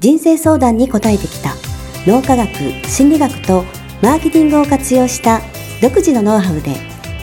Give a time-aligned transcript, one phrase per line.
[0.00, 1.54] 人生相談に答えてきた
[2.06, 2.48] 脳科学
[2.86, 3.64] 心理学と
[4.00, 5.40] マーケティングを活用した
[5.82, 6.76] 独自のノウハウで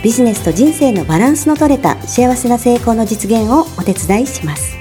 [0.04, 4.76] ビジネスと人生のバランスの取れた幸せな成功の実現をお手伝いします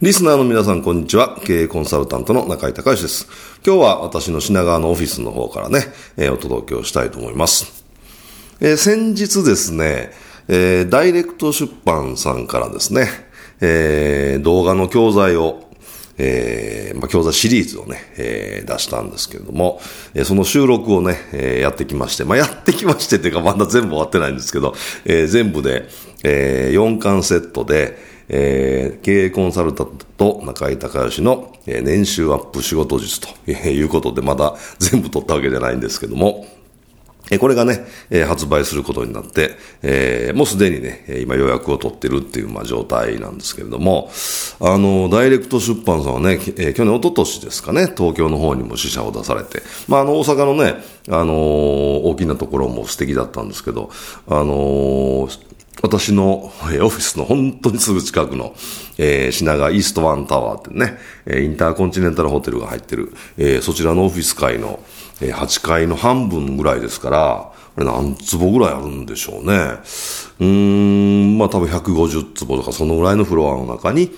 [0.00, 1.38] リスナーの皆さん、こんにちは。
[1.44, 3.28] 経営コンサルタントの中井隆義です。
[3.64, 5.78] 今日は私の品川のオフィスの方からね、
[6.16, 7.84] えー、お届けをしたいと思います。
[8.60, 10.10] えー、先日ですね、
[10.48, 13.06] えー、ダイレクト出版さんからですね、
[13.62, 15.62] えー、動画の教材を、
[16.18, 19.80] えー、まあ、教材シリーズをね、えー、出したんですけれども、
[20.14, 25.88] え、その収録をね、え、やってきまして、まあ、やってきましてっていうか、まだ全部終わってないんですけど、え、全部で、
[26.24, 27.96] え、4巻セットで、
[28.28, 36.46] え、経営コンサルタントと中井隆義の、え、年収アップ仕事術ということで、まだ全部取ったわけじゃないんですけども、
[37.32, 44.10] えこれがね、え発売することになって、えー、もうすでにね、今予約を取ってるっていう、まあ、状態なんですけれども、
[44.60, 50.74] あの、ダイレクト出版さんはね、え、去年、一昨年ですかね、東京の方にも支社を出されて、まあ、あの、大阪のね、
[51.08, 53.90] あの、大きなところも素敵だったんですけど、
[54.28, 55.28] あの
[55.82, 58.54] 私の、えオフィスの本当にすぐ近くの、
[58.98, 64.80] えー、品川イーストワンタワーってね、えインターコンチネンタルホテルが入ってる、えー、そちらのオフィス階の、
[65.20, 69.54] えー、8階の半分ぐらいですから、これ何坪ぐらいあるんでしょうね。
[70.40, 74.10] うーん、まあ多分150坪とかそのぐらいのフロアの中に、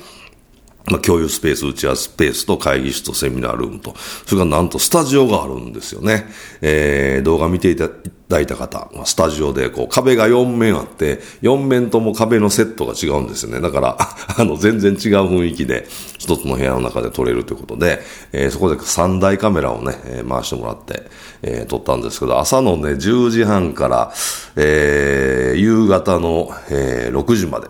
[0.91, 3.95] まあ、共有スペース、打ち合わせスペースと会議室とセミナールームと、
[4.27, 6.27] それからなんとスタジオがあるんですよね。
[6.61, 7.89] えー、動画見ていた
[8.29, 13.63] だいた方、まあ、スタジオでこう壁が4面あって、4面とも壁のセットが違うんですよね。
[13.63, 13.97] だから、
[14.37, 15.89] あの、全然違う雰囲気で、
[16.19, 21.05] 一つの部屋の中で撮れるということで、えー、そこで3台カメラをね、えー、回してもらって、
[21.41, 24.13] えー、撮ったんですけど、朝のね、10時半から、
[24.57, 27.69] えー、夕方の、えー、6時まで、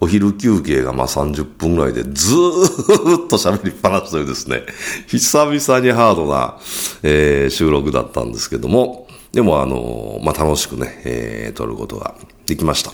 [0.00, 4.62] お昼休憩がまあ30分ぐらいでずーっと喋りっぱなしというですね、
[5.08, 6.58] 久々にハードな、
[7.02, 12.14] えー、収録だったんですけども、でもあの、まあ楽しくね、えー、撮ることが
[12.46, 12.92] できました。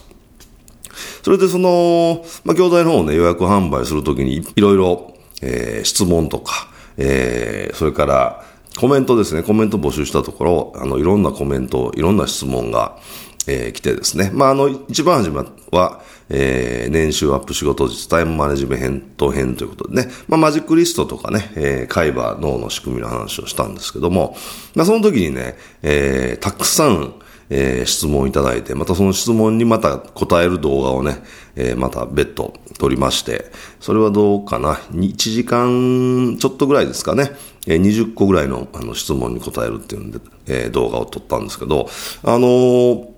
[1.23, 8.45] それでその、まあ、教材の方をね、予約販売するときにいろいろ、えー、質問とか、えー、それから、
[8.79, 12.99] コメントですね、コメント募集したところ、あの、いろんなコメント、いろんな質問が、
[13.47, 14.31] えー、来てですね。
[14.33, 16.01] まあ、あの、一番初めは、
[16.35, 24.35] えー、年収アップ仕事術、タイムマネジメント編ということでね、まあ、マジックリストとかね、えー、海馬脳の仕組みの話をしたんですけども、
[24.75, 27.15] まあ、その時にね、えー、たくさん、
[27.51, 31.23] えー、質問いただいて、またその質問にまた答える動画をね、
[31.55, 37.33] えー、また別途撮りまして、それはどうかな、1時間ちょっとぐらいですかね、
[37.67, 41.91] えー、20個ぐらいのあの質問に答えるっていうんで、えー、動画を撮ったんですけど、
[42.25, 43.12] あのー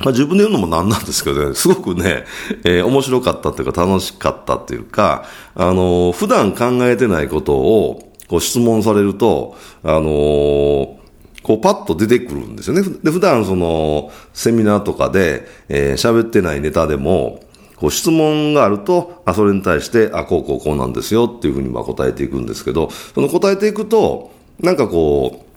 [0.00, 2.24] まあ、自分で言うのもなんなんですけどね、 すごくね、
[2.64, 5.24] えー、面白かったっていうか楽しかったっていうか、
[5.54, 11.00] あのー、普段考えてないことを、こう質問されると、あのー、
[11.42, 12.82] こうパッと出てくるんですよね。
[13.02, 17.40] で、普段その、セミナーとかで、えー、喋ってないネタでも、
[17.76, 24.30] こう質問があると、あ、それに対して、あ、こうこうこうなんですよっていうふうにまあ答えていくんですけど、その答えていくと、
[24.60, 25.49] なんかこう、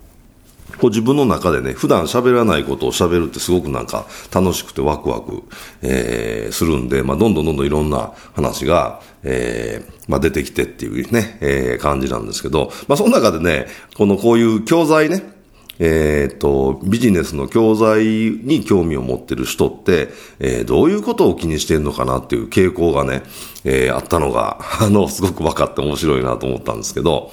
[0.80, 5.44] こう自分の中でね、普段喋らないことを喋るってすごくなんか楽しくてワクワク、
[5.82, 15.34] えー、するんで、まあ、どんどんどんどんいろんな話が、えー、まあ、出てきてっていうね、えー、感じなんですけど、まあ、その中でね、このこういう教材ね、
[15.80, 20.10] えっ、と、ビジネスの教材に興味を持ってる人って、
[20.40, 23.24] えー、どういうことを気にしてるのかなっていう傾向がね、
[23.64, 27.32] えー、あったのが、 あの、すごく分かって面白いなと思ったんですけど、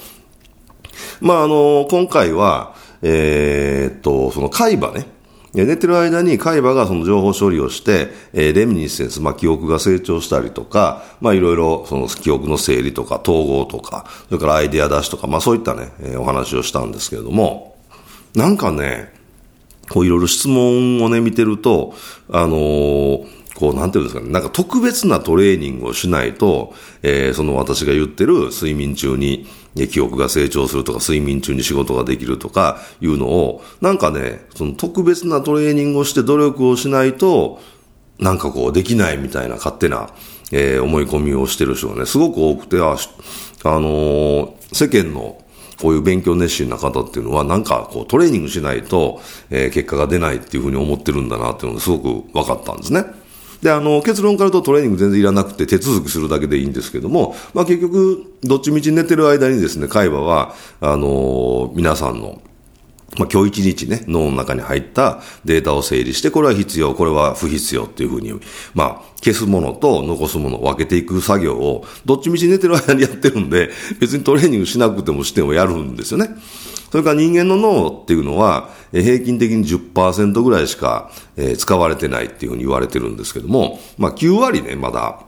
[1.20, 5.06] まあ、あの、今回は、えー、っと、その海馬ね、
[5.52, 17.76] 寝てる間に海馬がその情報処理をして、えー、レミニッセンス、まあ、記憶が成長したりとか、まあ、いろいろその記憶の整理とか、統合とか、それからアイデア出しとか、まあ、そういったね、えー、お話をしたんですけれども、
[18.34, 19.12] なんかね、
[19.90, 21.94] こういろいろ質問をね、見てると、
[22.30, 29.46] あのーこう、なんていうんですかね、なんか特別なトレーニングをしないと、えー、その私が言ってる睡眠中に
[29.90, 37.60] 記憶が成長するとか、睡眠中に仕事ができるとかいうのを、なんかね、その特別なトレーニングをして努力をしないと、
[38.18, 40.10] なんかこうできないみたいな勝手な、
[40.52, 42.96] えー、思い込みをしてる人がね、すごく多くて、あ、
[43.64, 45.42] あのー、世間の
[45.80, 53.04] こういう勉強熱心な方っていうのは、なんかこうトレーニングしないと、えー、結果が出ないっていうふうに思ってるんだなっていうのがすごく分かったんですね。
[53.62, 62.40] で、あの、結論からとトレーニング全然いらなくて手続きするだけでいいんですけども、まあ結局、どっちみち寝てる間にですね、海馬は、あの、皆さんの、
[63.18, 68.32] まあ、今日一日ね、脳の中に入ったデータを整理して、これは必要、これは不必要っていうふうに、
[68.74, 76.30] まあ、消すものと残すものを分けていく作業を、どっちみち寝てる間にやってるんで、別にトレーニングしなくてもしてもやるんですよね。
[76.90, 81.10] それから人間の脳っていうのは、平均的に10%ぐらいしか、
[81.58, 85.20] 使われてないっていうふうに言われてるんですけども、まあ9割ね、まだ、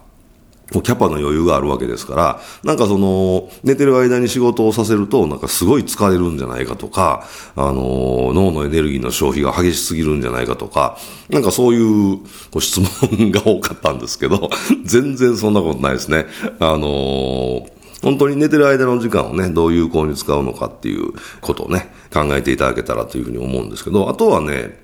[0.81, 7.27] キャパの余裕があるわけですから、なんかその、寝てる間に仕事をさせると、なんかすごい疲れるんじゃないかとか、
[7.57, 10.97] あの、脳のエネルギーの消費が激しすぎるんじゃないかとか、
[11.29, 12.19] なんかそういう
[12.51, 14.51] ご質問が多かったんですけど、
[14.85, 16.27] 全然そんなことないですね。
[16.61, 17.67] あの
[18.03, 24.77] 本当に寝てる間の時間をね、どう有効に使うのかっていうことをね、考えていただけたらというふうに思うんですけど、あとはね、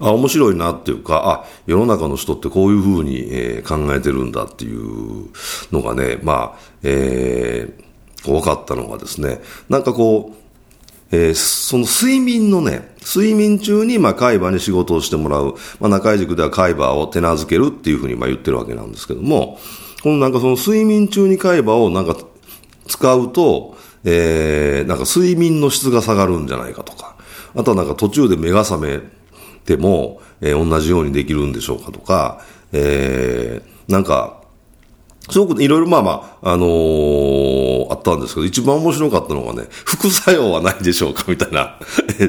[0.00, 5.28] あ、面白いなっていうか、あ、世の中の人ってこういうふうに、えー、考えてるんだっていう
[5.72, 10.38] のがね、まあ、えー、分かったのがですね、なんかこう、
[11.10, 15.54] えー、その睡眠のね、睡眠中に、まあ、海馬に仕事をしてもらう。
[15.80, 19.58] まあ、中井塾では海馬を手なずけるっていうふうに、まあ、言ってるわけなんですけども、
[20.02, 22.16] このなんかその睡眠中に海馬をなんか
[22.86, 27.16] 使うと、えー、なんか睡眠の質が下がるんじゃないかとか、
[27.54, 29.00] あとはなんか途中で目が覚め
[29.68, 32.40] ても、えー、同じようにできるんでしょうかとか、
[32.72, 34.38] えー、なんか、
[35.30, 41.78] すごくいろいろまあまあ、あのー、あったんですけど、一番面白かったのがね、副作用はないでしょうかみたいな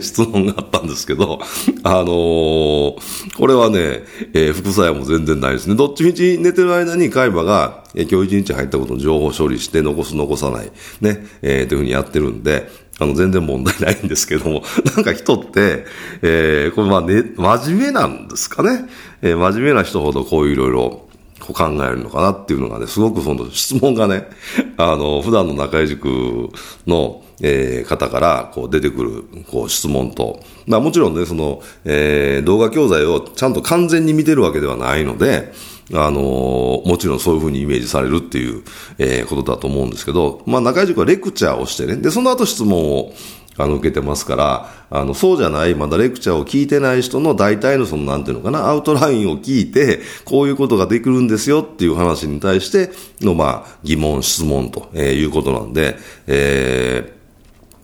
[0.02, 1.40] 質問があったんですけど、
[1.84, 2.96] あのー、
[3.38, 4.04] これはね、
[4.34, 5.76] えー、副作用も全然ないですね。
[5.76, 14.64] どっちみち寝てる間に海馬が、えー、今日一日入ったことの情報処理して残す残さない、ね、えー、というふうにやってるんで、あの、全然問題ないんですけども、
[14.96, 15.86] なんか人って、
[16.22, 18.86] えー、これまあね、真面目なんですかね。
[19.22, 21.09] えー、真面目な人ほどこういういろいろ、
[21.40, 24.28] こう考えるのかなっていうのがね、すごくその質問がね、
[24.78, 26.50] あの、普段の中井塾
[26.86, 35.54] の、えー、方からこう出てくるこう質問と、まあもちろんね、その、えー、動画教材をちゃんと完全に見てるわけではないので、
[35.94, 38.62] あのもちろんそういうふうにイメージされるっていう、
[39.00, 43.14] えー、ことだと思うんですけど、まあ中井塾はレクチャーをしてね、で、その後質問を
[43.60, 52.90] あの、受けてますから、あの、そうじゃない、まだレクチャーを聞いてない人の大体のその、なんていうのかな、アウトラインを聞いて、こういうことができるんですよっていう話に対して
[53.20, 55.98] の、まあ、疑問、質問と、えー、いうことなんで、
[56.28, 57.14] え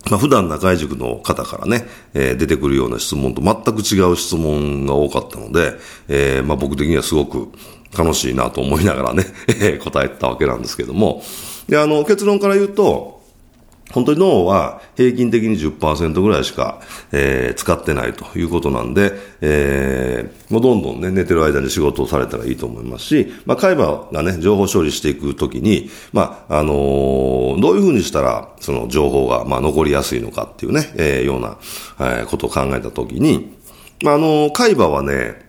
[0.05, 5.73] ー、まあ、普段中井塾の方からね、えー、出てくるような質問と全く違う質問が多かったので、
[6.07, 7.51] えー、まあ、僕的にはすごく
[7.97, 9.25] 楽しいなと思いながらね、
[9.83, 11.21] 答えたわけなんですけども、
[11.67, 13.14] で、あの、結論から言うと、
[13.95, 16.81] 本当に脳は平均的に10%ぐらいしか、
[17.13, 31.57] えー、使ってないということなんで、えー、もうどんどんね、寝てる間に仕事をされたらいいと思いますし、まあ、海馬がね、情報処理していくときに、まあ、あのー、どういうふうにしたら、その情報が、まあ、残りやすいのかっていうね、えー、ような、
[31.99, 33.57] えー、ことを考えたときに、
[34.03, 35.45] まあ、あのー、海馬はね、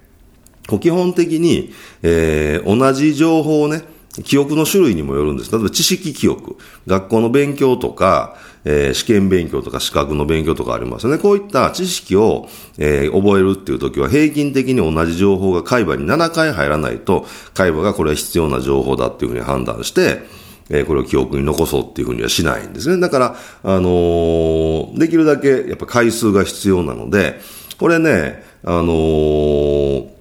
[0.81, 1.72] 基本的に、
[2.04, 3.82] えー、同じ情報をね、
[4.24, 5.52] 記憶の種類にもよるんです。
[5.52, 6.56] 例えば知識記憶。
[6.86, 11.18] 学校の勉強とか、えー、試験勉強とか資格の勉強とかありますよね。
[11.18, 20.23] こういった知識を、えー、覚えるっていう時は平均的に同じ情報が海馬に7回入らないと、海馬がこれは必要な情報だっていうふうに判断して、
[20.68, 23.00] えー、これを記憶に残そうっていうふうにはしないんですね。
[23.00, 27.38] だから、あの、できるだけやっぱ回数が必要なので、
[27.78, 30.15] これね、あの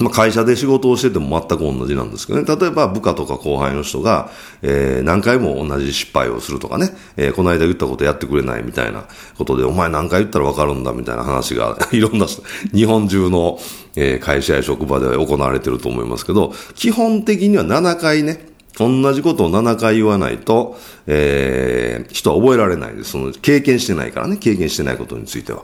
[0.00, 2.56] まあ、会社で仕事をしてても全く同じなんですけどね。
[2.56, 4.30] 例えば部下とか後輩の人が、
[4.62, 9.04] えー、何回も同じ失敗をするとかね、えー、この間言ったことやってくれないみたいな
[9.38, 12.26] ことで、お前何回言ったらわかるんだみたいな話が、 いろんな、
[12.74, 13.60] 日本中の、
[13.94, 23.12] えー、会社や職場では行われてると思いますけど、基本的には7回ね、同じことを7回言わないと、えー、人は覚えられないです。
[23.12, 25.62] その経験してないからね、経験してないことについては。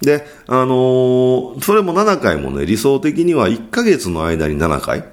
[0.00, 5.04] で、あのー、それも7回もね、理想的には1ヶ月の間に7回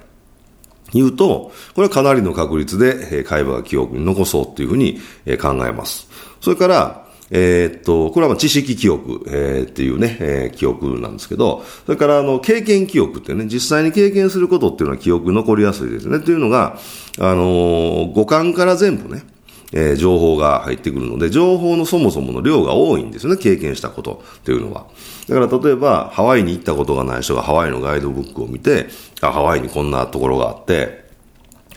[0.94, 6.08] 言うと、これはかなりの確率で、えー、会話が記憶に残そうっていうふうに、えー、考えます。
[6.42, 16.20] それから、えー、っと、これは知識記憶、えー、っていうね、えー、記憶なんですけど、それからあの、経験記憶ってね、実際に経験することっていうのは記憶残りやすいですね。
[16.20, 16.78] というのが、
[17.20, 19.24] あのー、五感から全部ね、
[19.72, 24.88] えー、情報が入ってくるので、情報のそもそもの量が多いんですよね、経験したことっていうのは。
[25.28, 28.88] だから例えば、ハワイに行ったことがない人がハワイのガイドブックを見て、
[29.22, 31.02] あ、ハワイにこんなところがあって、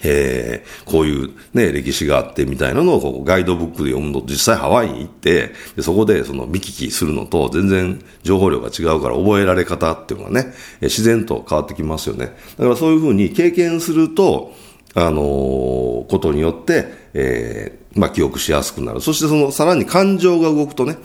[0.06, 12.36] えー、こういうね、歴史があってみたいなのをこうガイドブックで読むのと、実際ハワイに行って、でそこでその見聞きするのと全然情報量が違うから覚えられ方っていうのがね、自然と変わってきますよね。
[12.58, 14.52] だからそういうふうに経験すると、
[14.94, 19.00] あのー、ことによって、えー、まあ、記憶しやすくなる。
[19.00, 20.98] そしてその、さらに感情が動くとね、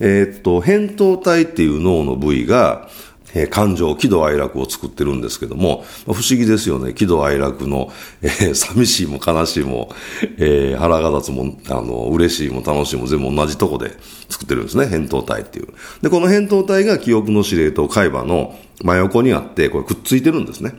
[0.00, 2.88] えー、っと、扁桃体っていう脳の部位が、
[3.34, 6.94] えー、感情、喜怒哀楽を作ってるんですけども、不思議ですよね。
[6.94, 9.90] 喜怒哀楽の、えー、寂しいも悲しいも、
[10.38, 13.92] えー、腹が立つも、あの、嬉しいも楽しいも全部同じとこで
[14.28, 14.84] 作ってるんですね。
[14.84, 15.68] 扁桃体っていう。
[16.02, 20.74] で、この扁桃体が記憶の司令と海馬の真横にあって、これくっついてるんですね。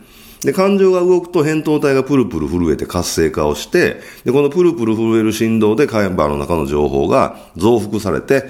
[0.46, 8.44] で、感情が動くと扁桃体がプルプル震えて活性化をして、で、このプルプル震える振動で海馬の中の情報が増幅されて、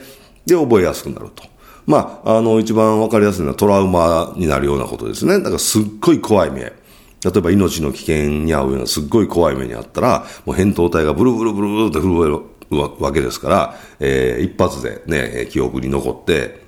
[0.45, 1.43] で、覚えやすくなると。
[1.87, 5.37] まあ、あの、一番わかりやすいのはトラウマになるようなことですね。
[5.37, 6.61] だからすっごい怖い目。
[6.61, 6.73] 例
[7.35, 16.64] えば命の危険に遭うようなすっごい怖い目にあったら、もう扁桃体がブルブルブルブルって震えるわけですから、えー、一発でね、記憶に残って、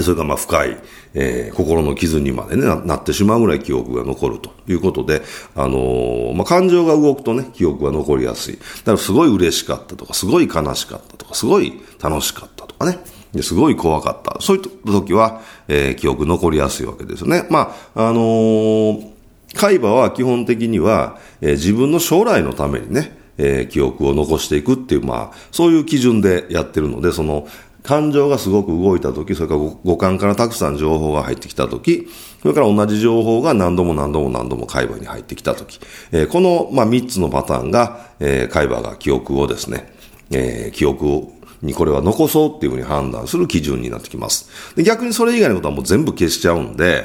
[0.00, 0.78] それからまあ深い、
[1.14, 5.22] えー、心の傷にまでねな、なってしまうぐらい記憶が残るということで、
[5.54, 8.56] あのー、まあ、感情が動くとね、記憶が残りやすい。
[8.56, 12.98] だからすごい嬉しかったとか、すごい悲しかったとか、すごい楽しかったとかね。
[13.40, 14.40] すごい怖かった。
[14.40, 17.46] そういった時は、えー、記憶残りやすいわけですよね。
[17.50, 19.12] まあ、あのー、
[19.54, 27.48] 海馬は基本的には、えー、自分の将来のためにね、えー、記憶を残していくっていう、まあ、そういう基準でやってるので、その、
[27.82, 32.08] 感情がすごく動いたとき、それから五感からたくさん情報が入ってきたとき、
[32.40, 35.80] それから同じ情報が何度も何度も何度も海馬に入ってきたとき、
[36.12, 39.92] えー、この、まあ、3つのパターンが、えー、海馬が記憶をですね、
[40.30, 44.74] えー、記憶をにこれは残そうっていうふうに判断する基準になってきます。
[44.74, 47.04] で逆にそれ以外のことはもう全部消しちゃうんで、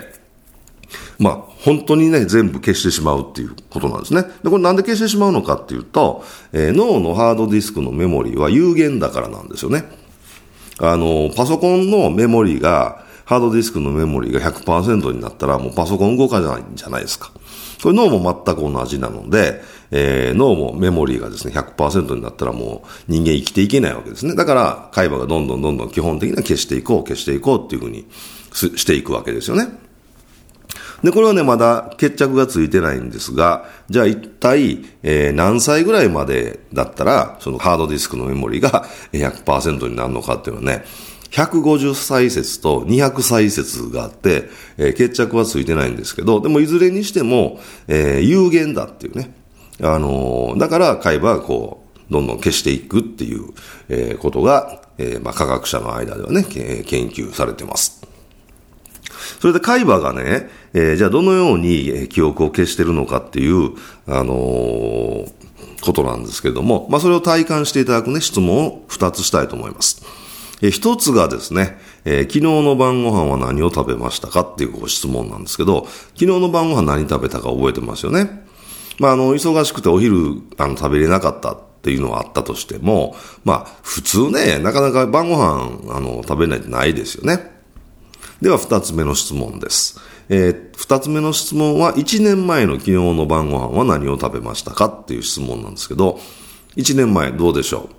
[1.19, 4.23] まあ、本当にね、全部消してしまうっていうことなんですね。
[4.43, 9.85] で、これなんで消してしまうのかっていうと、えー、脳のハードディスクのメモリーは有限だからなんですよね。
[10.79, 17.31] あの、パソコンのメモリが、ハードディスクのメモリが100%になったらもうパソコン動かないんじゃないですか。
[17.83, 24.33] これ脳も全く同じなので、えー、脳もメモリーがですね、100%になったらもう人間生きていけないわけですね。
[24.33, 28.07] だから、海馬がどんどんどんどん基本的には消していこう、消していこうっていうふうに
[28.53, 29.86] していくわけですよね。
[31.03, 40.85] で、これはね、まだ決着がついてないんですが、じゃあ一体、えー、何歳ぐらいまでだったら、そのハードディスクのメモリが 100%になるのかっていうのはね、
[41.31, 49.33] 150歳説と200歳説があって、えー、決着はついてないんですけど、でもいずれにしても、えー、有限だっていうね。
[49.81, 53.49] あのー、だから海馬はこう、どんどん消していくっていう、
[53.89, 58.01] えー、ことが、えー、まあ科学者の間ではね、研究されてます。
[59.39, 63.71] それで海馬がね、えー、じゃあどのように記憶を消してるのかっていう、
[64.07, 65.31] あのー、
[65.81, 70.03] ことなんですけれども、まあそれを体感していただくね、質問を2つしたいと思います。
[70.61, 78.45] えー、1つがですね、えー、昨日の晩ご飯は何を食べましたかっていうご質問なんですけど、昨日の晩ご飯何食べたか覚えてますよね？
[78.99, 83.15] まあ、あの、忙しくてお昼、あの、食べれなかったっていうのはあったとしても、
[83.45, 87.56] まあ、普通ね、なかなか晩ご飯、あの、食べないってないですよね。
[88.41, 89.99] では、二つ目の質問です。
[90.29, 96.19] えー、二つ目の質問は、一年前の昨日の晩ご飯は何を食べましたかっていう質問なんですけど、
[96.75, 97.89] 一年前どうでしょ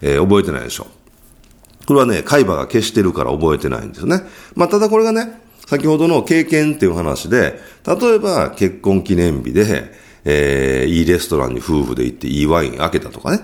[0.00, 0.06] う？
[0.06, 4.22] えー、覚えてないでしょうこれはね、海馬が消してるから覚えてないんですよね。
[4.54, 9.92] まあ、ただこれがね、先ほどの経験っていう話で、例えば結婚記念日で、
[10.24, 13.40] えー、いいレストランに夫婦で行っていいワイン開けたとかね。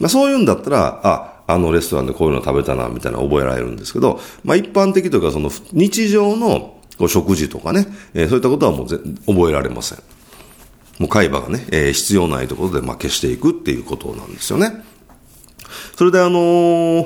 [0.00, 6.76] まあ、そういうんだったら、あ、あのレストランでこういうの食べたな、みたいな覚えられるんですけど、まあ一般的というか、その日常の
[7.08, 9.98] 食事とかね、えー、そういったことはもうぜ覚えられません。
[10.98, 14.84] もう海馬がね、えー、必要ないところで、まあ消していくっていうことなんですよね。
[15.96, 16.40] それであの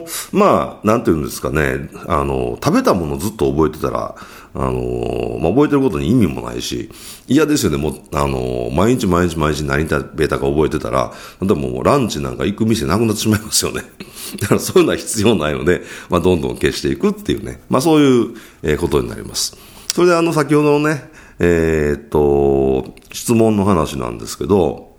[0.05, 4.15] ー、まあ、なんていうんですかね、あのー、食べたものずっと覚えてたら、
[4.55, 6.89] あのー、まあ、覚えてることに意味もないし、
[7.27, 13.83] 嫌ですよね、もう、あの毎日毎日毎日何食べたか覚えてたら、でももうランチなんか行く店なくなってしまいますよね。
[14.41, 19.57] だからそういうのは必要ないので、まあ、どんどん消していくっていうね、まあ、そういう、えことになります。
[19.93, 24.95] それであの、先ほどのね、えー、っと、質問の話なんですけど、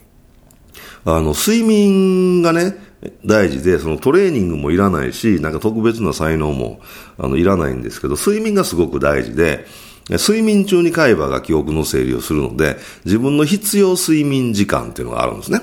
[1.05, 2.75] あの、睡眠がね、
[3.25, 6.79] 大事で、そのトレーニングもいらないし、なんか特別な才能も、
[7.17, 9.65] あの、いらないんですけど、睡眠がすごく大事で、
[10.09, 15.61] 睡眠中に海馬が記憶の整理をするので、自分の必要睡眠時間っていうのがあるんですね。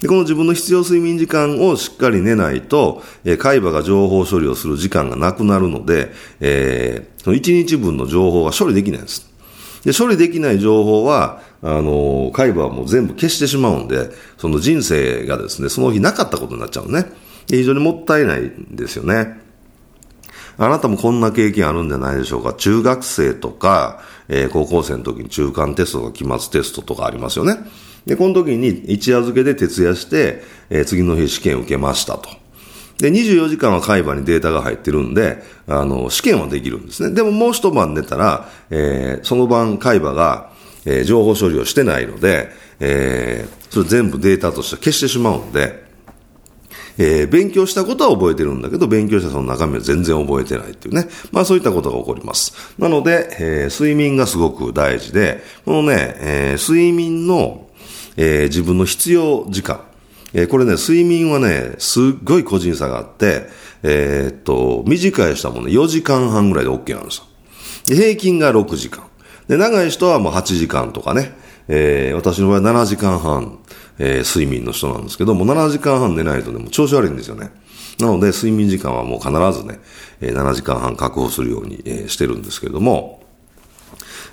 [0.00, 9.28] で、この自分の必要睡眠時間をしっかり寝ないと、えー、海馬が情報処理をする時間がなくなるので、えー、その1日分の情報が処理できないんです。
[9.84, 17.06] で、処理できない情報は、あの、海馬はもう全部消してしまうんで、その人生がですね、その日なかったことになっちゃうね。
[17.48, 19.40] 非常にもったいないんですよね。
[20.58, 22.52] あなたもこんな経験あるんじゃないでしょうか。
[22.52, 27.56] 中学生とか、えー、高校生の時に中間テストとか期末テストとかありますよね。
[28.06, 32.28] で、この時に一夜漬けで徹夜して、えー、次の日試験受けましたと。
[32.98, 37.14] で、24時間は海馬にデータが入ってるんで、あの、試験はできるんですね。
[37.14, 40.50] でももう一晩寝たら、えー、その晩海馬が、
[40.84, 45.88] えー、情報処理をしてないので、えー、それ全部データとして消してしまうんで、
[46.98, 51.08] えー、勉強したことは覚えてるんだけど、勉強したその中身は全然覚えてないっていうね。
[51.30, 52.74] まあそういったことが起こります。
[52.78, 57.68] なので、えー、睡眠がすごく大事で、このね、えー、睡眠の、
[58.16, 59.82] えー、自分の必要時間。
[60.34, 63.46] えー、これね、睡眠はね、すっごい個人差があって、
[63.82, 67.24] えー、っと、短い人はもね、4時間半ぐらいで OK なんですよ。
[67.86, 69.07] 平均が6時間。
[69.48, 71.32] で、長い人はもう8時間とかね、
[71.68, 73.58] えー、私の場合7時間半、
[73.98, 77.50] えー、睡眠の人なんですけども、7時間半寝ないとね、もう調子悪いんですよね。
[77.98, 79.80] なので、睡眠時間はもう必ずね、
[80.20, 83.18] えー、7時間半確保するように、えー、してるんですけれども、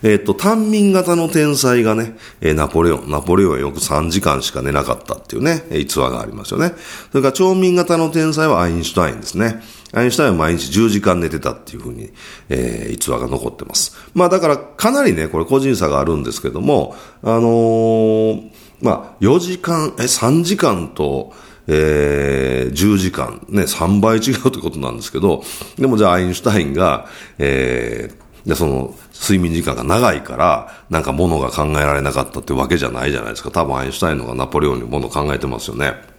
[0.04, 3.10] えっ、と、単眠型の天才がね、え、ナポレオン。
[3.10, 6.74] ナポレオンはよく3時間しか寝なかったっていうね、逸話がありますよね。
[7.12, 9.64] それから、長眠型の天才はアインシュタインですね。
[9.96, 12.12] アインシュタインは毎日10時間寝てたっていうふうに、
[12.50, 13.96] えー、逸話が残ってます。
[14.14, 21.34] まあだからかなりね、これ個人差があるんですけども、あのー、まあ4時間、え、3時間と、
[21.68, 25.44] えー、10時間、ね、3倍違うってことなんですけど、
[25.78, 27.08] でもじゃあアインシュタインが、
[27.40, 33.50] えー、で、その、睡眠時間が長いから、なんかものが考えられなかったってわけじゃないじゃないですか。
[33.50, 36.15] 多分アインシュタインのがナポレオンにもの考えてますよね。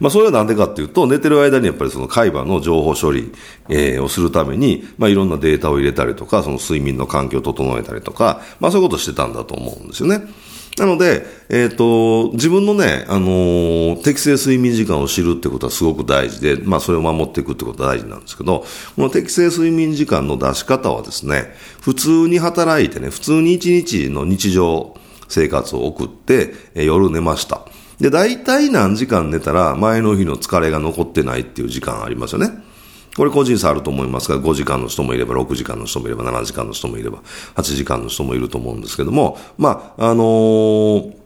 [0.00, 3.32] まあ、それはなんでかっていうと、寝てる間にやっぱりその海馬の情報処理、
[3.68, 10.26] えー、をするために、まあ、いろんなデータを入れたりとか、その睡眠の環境を整えたりとか、まあ、そういうことをしてたんだと思うんですよね。
[10.78, 24.94] なので、えっ、ー、と、自分のね、あのー、適正睡眠時間を知るってことはすごく大事で、まあ、それを守っていくってことは大事なんですけど、この適正睡眠時間の出し方はですね、普通に働いてね、普通に一日の日常
[25.28, 27.66] 生活を送って、えー、夜寝ました。
[28.00, 32.50] で、大体何時間寝たら前の日の疲れが残ってないっていう時間ありますよね。
[33.16, 37.18] これ個人差あると思いますが、5時間の人もいれば、6時間の人もいれば、7時間の人もいれば、
[37.56, 41.16] 8時間の人もいると思うんですけども、まあ、あのー、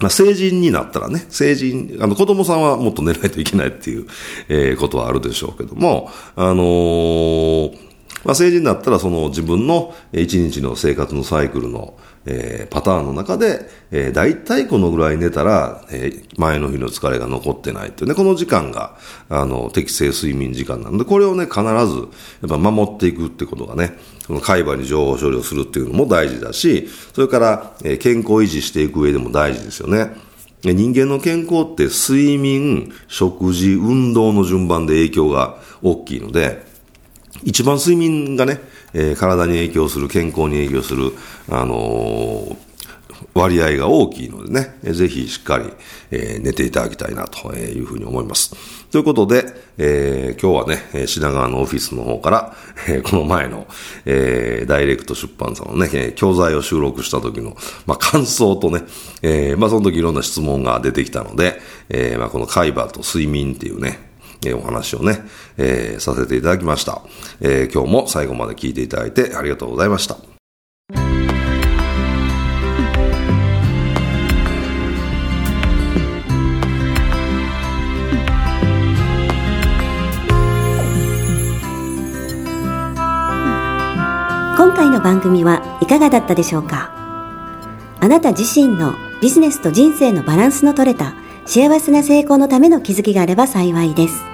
[0.00, 4.06] まあ、成人になったらね、成人、あの、子供さんはもっと寝ないといけないっていう、
[4.48, 7.78] えー、ことはあるでしょうけども、あのー、
[8.24, 18.96] まあ、成人になったらその自分の一日の生活のサイクルの、えー、パターンの中で、えー、大体このぐらい寝たら、えー、前の日の疲れが残ってないっていうね、この時間が、
[19.28, 30.12] あの、適正睡眠時間なので、これをね、必ず、やっぱ守っていくってことがね、その海馬に情報処理をするっていうのも大事だし、それから、えー、健康維持していく上でも大事ですよね。
[30.62, 36.64] 人間の健康って睡眠、食事、運動の順番で影響が大きいので、
[37.42, 38.60] 一番睡眠がね、
[38.94, 41.12] えー、体に影響する、健康に影響する、
[41.50, 42.56] あの、
[43.32, 45.64] 割合が大きいのでね、ぜひしっかり、
[46.10, 48.54] えー、寝ていただきたいなというふうに思います。
[48.90, 49.44] ということで、
[49.76, 52.56] えー、今日はね、品川のオフィスの方から、
[52.88, 53.66] えー、この前の、
[54.04, 58.82] えー、ダイレクト出版さんのね、教材を収録した時の、まあ、感想とね、
[59.22, 64.13] えー、まあ、その時いろんな質問が出てきたので、えー、まあ、この海馬と睡眠っていうね、
[64.50, 65.24] えお話をね、
[65.56, 67.02] えー、させていただきました、
[67.40, 70.16] えー、今日も最後まで聞いていただいてありがとうございました。
[84.56, 86.92] 今回の番組はいかがだったでしょうか？
[88.00, 94.33] あなた自身のビジネスと人生のバランスの取れた幸せな成功のための気づきがあれば幸いです。